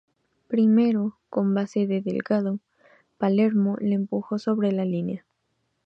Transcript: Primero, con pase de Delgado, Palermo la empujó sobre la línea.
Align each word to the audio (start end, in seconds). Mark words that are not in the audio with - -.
Primero, 0.47 1.19
con 1.29 1.53
pase 1.53 1.85
de 1.85 2.01
Delgado, 2.01 2.57
Palermo 3.19 3.77
la 3.79 3.93
empujó 3.93 4.39
sobre 4.39 4.71
la 4.71 4.83
línea. 4.83 5.23